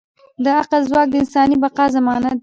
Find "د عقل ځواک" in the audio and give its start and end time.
0.43-1.07